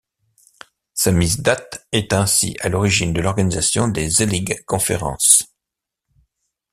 Samizdat 0.95 1.69
est 1.91 2.11
ainsi 2.11 2.57
à 2.61 2.69
l'origine 2.69 3.13
de 3.13 3.21
l'organisation 3.21 3.87
des 3.87 4.09
Zelig 4.09 4.65
Conferences. 4.65 5.43